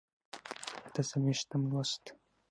اته 0.87 1.01
څلوېښتم 1.09 1.61
لوست 1.71 2.03